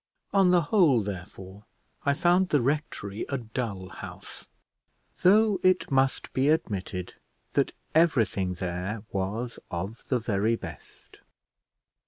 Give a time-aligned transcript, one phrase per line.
[0.33, 1.65] On the whole, therefore,
[2.07, 4.47] I found the rectory a dull house,
[5.21, 7.13] though it must be admitted
[7.53, 11.19] that everything there was of the very best.